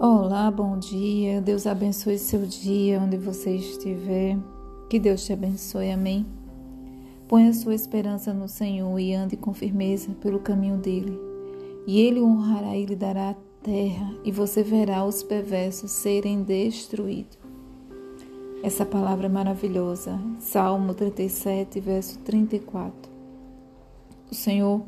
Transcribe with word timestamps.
Olá, 0.00 0.50
bom 0.50 0.76
dia. 0.76 1.40
Deus 1.40 1.68
abençoe 1.68 2.18
seu 2.18 2.44
dia 2.44 3.00
onde 3.00 3.16
você 3.16 3.54
estiver. 3.54 4.36
Que 4.90 4.98
Deus 4.98 5.24
te 5.24 5.32
abençoe. 5.32 5.92
Amém. 5.92 6.26
Ponha 7.28 7.52
sua 7.52 7.76
esperança 7.76 8.34
no 8.34 8.48
Senhor 8.48 8.98
e 8.98 9.14
ande 9.14 9.36
com 9.36 9.54
firmeza 9.54 10.10
pelo 10.20 10.40
caminho 10.40 10.78
dele. 10.78 11.16
E 11.86 12.00
ele 12.00 12.20
honrará 12.20 12.76
e 12.76 12.84
lhe 12.84 12.96
dará 12.96 13.30
a 13.30 13.36
terra, 13.62 14.12
e 14.24 14.32
você 14.32 14.64
verá 14.64 15.04
os 15.04 15.22
perversos 15.22 15.92
serem 15.92 16.42
destruídos. 16.42 17.38
Essa 18.64 18.84
palavra 18.84 19.26
é 19.26 19.30
maravilhosa. 19.30 20.20
Salmo 20.40 20.92
37, 20.92 21.78
verso 21.78 22.18
34. 22.18 23.12
O 24.28 24.34
Senhor 24.34 24.82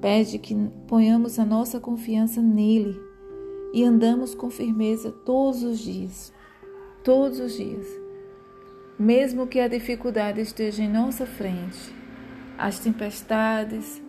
pede 0.00 0.38
que 0.38 0.54
ponhamos 0.86 1.40
a 1.40 1.44
nossa 1.44 1.80
confiança 1.80 2.40
nele 2.40 3.07
e 3.72 3.84
andamos 3.84 4.34
com 4.34 4.50
firmeza 4.50 5.10
todos 5.10 5.62
os 5.62 5.78
dias. 5.78 6.32
Todos 7.02 7.40
os 7.40 7.56
dias. 7.56 7.86
Mesmo 8.98 9.46
que 9.46 9.60
a 9.60 9.68
dificuldade 9.68 10.40
esteja 10.40 10.82
em 10.82 10.88
nossa 10.88 11.24
frente, 11.24 11.94
as 12.56 12.80
tempestades, 12.80 14.02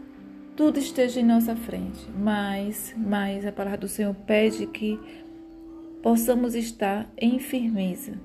tudo 0.55 0.80
esteja 0.80 1.20
em 1.20 1.26
nossa 1.26 1.55
frente, 1.55 2.09
mas, 2.17 2.94
mas 2.98 3.45
a 3.45 3.52
palavra 3.52 3.77
do 3.77 3.88
Senhor 3.88 4.16
pede 4.26 4.66
que 4.66 5.00
possamos 6.02 6.55
estar 6.55 7.09
em 7.17 7.39
firmeza, 7.39 8.20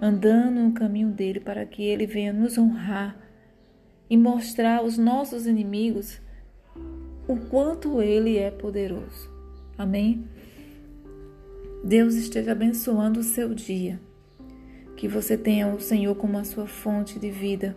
andando 0.00 0.60
no 0.60 0.72
caminho 0.72 1.10
dele 1.10 1.40
para 1.40 1.64
que 1.64 1.82
ele 1.82 2.06
venha 2.06 2.32
nos 2.32 2.58
honrar 2.58 3.16
e 4.10 4.16
mostrar 4.16 4.78
aos 4.78 4.98
nossos 4.98 5.46
inimigos 5.46 6.20
o 7.28 7.36
quanto 7.48 8.02
ele 8.02 8.36
é 8.36 8.50
poderoso. 8.50 9.37
Amém? 9.78 10.24
Deus 11.84 12.16
esteja 12.16 12.50
abençoando 12.50 13.20
o 13.20 13.22
seu 13.22 13.54
dia. 13.54 14.00
Que 14.96 15.06
você 15.06 15.38
tenha 15.38 15.68
o 15.68 15.80
Senhor 15.80 16.16
como 16.16 16.36
a 16.36 16.42
sua 16.42 16.66
fonte 16.66 17.20
de 17.20 17.30
vida 17.30 17.76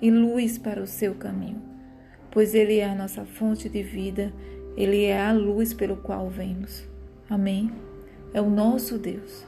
e 0.00 0.10
luz 0.10 0.56
para 0.56 0.82
o 0.82 0.86
seu 0.86 1.14
caminho, 1.14 1.60
pois 2.30 2.54
Ele 2.54 2.78
é 2.78 2.88
a 2.88 2.94
nossa 2.94 3.26
fonte 3.26 3.68
de 3.68 3.82
vida, 3.82 4.32
Ele 4.74 5.04
é 5.04 5.20
a 5.20 5.32
luz 5.32 5.74
pelo 5.74 5.98
qual 5.98 6.30
vemos. 6.30 6.88
Amém? 7.28 7.70
É 8.32 8.40
o 8.40 8.48
nosso 8.48 8.96
Deus. 8.96 9.44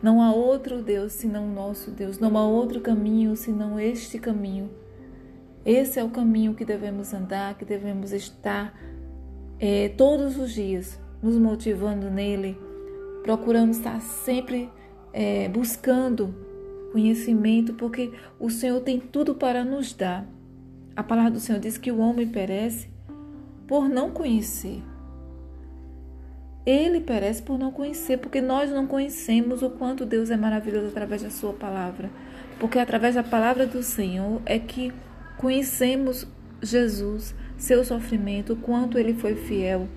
Não 0.00 0.22
há 0.22 0.32
outro 0.32 0.82
Deus 0.82 1.14
senão 1.14 1.48
o 1.48 1.52
nosso 1.52 1.90
Deus. 1.90 2.20
Não 2.20 2.38
há 2.38 2.46
outro 2.46 2.80
caminho 2.80 3.34
senão 3.34 3.80
este 3.80 4.18
caminho. 4.18 4.70
Esse 5.64 5.98
é 5.98 6.04
o 6.04 6.10
caminho 6.10 6.54
que 6.54 6.64
devemos 6.64 7.12
andar, 7.12 7.56
que 7.58 7.64
devemos 7.64 8.12
estar 8.12 8.78
é, 9.58 9.88
todos 9.88 10.36
os 10.36 10.52
dias, 10.52 11.00
nos 11.24 11.38
motivando 11.38 12.10
nele 12.10 12.56
procuramos 13.24 13.78
estar 13.78 13.98
sempre 14.02 14.70
é, 15.10 15.48
buscando 15.48 16.34
conhecimento, 16.92 17.72
porque 17.72 18.12
o 18.38 18.50
Senhor 18.50 18.78
tem 18.80 19.00
tudo 19.00 19.34
para 19.34 19.64
nos 19.64 19.94
dar. 19.94 20.28
A 20.94 21.02
palavra 21.02 21.32
do 21.32 21.40
Senhor 21.40 21.58
diz 21.58 21.78
que 21.78 21.90
o 21.90 21.98
homem 21.98 22.28
perece 22.28 22.90
por 23.66 23.88
não 23.88 24.10
conhecer. 24.10 24.82
Ele 26.66 27.00
perece 27.00 27.42
por 27.42 27.58
não 27.58 27.72
conhecer, 27.72 28.18
porque 28.18 28.42
nós 28.42 28.70
não 28.70 28.86
conhecemos 28.86 29.62
o 29.62 29.70
quanto 29.70 30.04
Deus 30.04 30.30
é 30.30 30.36
maravilhoso 30.36 30.88
através 30.88 31.22
da 31.22 31.30
Sua 31.30 31.54
palavra. 31.54 32.10
Porque 32.60 32.78
através 32.78 33.14
da 33.14 33.22
palavra 33.22 33.66
do 33.66 33.82
Senhor 33.82 34.40
é 34.44 34.58
que 34.58 34.92
conhecemos 35.38 36.26
Jesus, 36.62 37.34
seu 37.56 37.84
sofrimento, 37.84 38.52
o 38.52 38.56
quanto 38.56 38.98
ele 38.98 39.14
foi 39.14 39.34
fiel, 39.34 39.88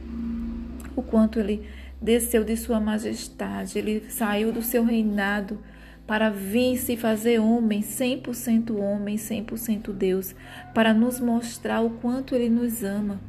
o 0.98 1.04
quanto 1.04 1.40
ele 1.40 1.64
desceu 2.02 2.44
de 2.44 2.58
sua 2.58 2.80
majestade, 2.80 3.78
ele 3.78 4.04
saiu 4.10 4.52
do 4.52 4.62
seu 4.64 4.84
reinado 4.84 5.60
para 6.08 6.30
vir 6.30 6.78
se 6.78 6.98
fazer 6.98 7.40
homem, 7.40 7.82
100% 7.82 8.76
homem, 8.76 9.16
100% 9.16 9.94
Deus, 9.94 10.34
para 10.74 10.94
nos 10.94 11.20
mostrar 11.20 11.82
o 11.82 11.92
quanto 11.92 12.34
ele 12.34 12.50
nos 12.50 12.84
ama. 12.84 13.20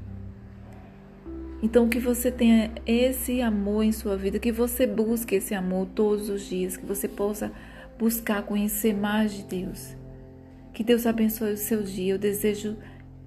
Então 1.63 1.89
que 1.89 1.99
você 1.99 2.31
tenha 2.31 2.71
esse 2.87 3.43
amor 3.43 3.83
em 3.83 3.93
sua 3.93 4.17
vida, 4.17 4.39
que 4.39 4.53
você 4.53 4.87
busque 4.87 5.35
esse 5.35 5.55
amor 5.55 5.89
todos 5.95 6.29
os 6.29 6.43
dias, 6.49 6.77
que 6.77 6.87
você 6.87 7.09
possa 7.09 7.53
buscar 7.99 8.43
conhecer 8.43 8.95
mais 8.95 9.33
de 9.33 9.43
Deus. 9.43 9.97
Que 10.73 10.85
Deus 10.85 11.05
abençoe 11.05 11.55
o 11.55 11.57
seu 11.57 11.83
dia. 11.83 12.15
Eu 12.15 12.19
desejo 12.19 12.77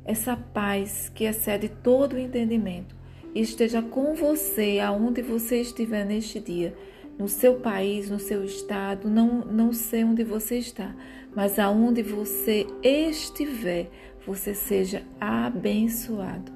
essa 0.06 0.38
paz 0.38 1.12
que 1.14 1.26
excede 1.26 1.68
todo 1.68 2.14
o 2.14 2.20
entendimento 2.20 3.01
esteja 3.34 3.82
com 3.82 4.14
você 4.14 4.80
aonde 4.80 5.22
você 5.22 5.62
estiver 5.62 6.06
neste 6.06 6.40
dia, 6.40 6.76
no 7.18 7.28
seu 7.28 7.56
país, 7.56 8.10
no 8.10 8.20
seu 8.20 8.44
estado, 8.44 9.10
não, 9.10 9.46
não 9.46 9.74
sei 9.74 10.04
onde 10.04 10.24
você 10.24 10.58
está, 10.58 10.96
mas 11.36 11.60
aonde 11.60 12.02
você 12.02 12.66
estiver, 12.84 13.90
você 14.26 14.54
seja 14.54 15.04
abençoado. 15.20 16.52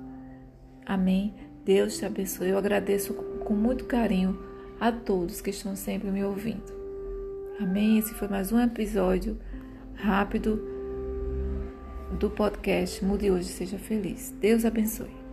Amém? 0.86 1.34
Deus 1.64 1.98
te 1.98 2.06
abençoe. 2.06 2.50
Eu 2.50 2.58
agradeço 2.58 3.14
com 3.14 3.54
muito 3.54 3.86
carinho 3.86 4.38
a 4.80 4.92
todos 4.92 5.42
que 5.42 5.50
estão 5.50 5.76
sempre 5.76 6.12
me 6.12 6.24
ouvindo. 6.24 6.76
Amém? 7.60 7.98
Esse 7.98 8.14
foi 8.14 8.28
mais 8.28 8.52
um 8.52 8.60
episódio 8.60 9.40
rápido 9.96 10.62
do 12.20 12.30
podcast 12.30 13.04
Mude 13.04 13.32
Hoje 13.32 13.48
Seja 13.48 13.80
Feliz. 13.80 14.36
Deus 14.40 14.66
abençoe. 14.66 15.25